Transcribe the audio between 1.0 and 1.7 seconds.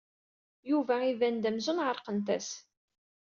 iban-d